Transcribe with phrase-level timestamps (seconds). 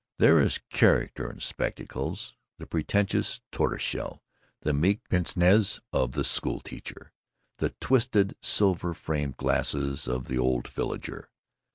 [0.17, 4.23] There is character in spectacles the pretentious tortoise shell,
[4.61, 7.13] the meek pince nez of the school teacher,
[7.59, 11.29] the twisted silver framed glasses of the old villager.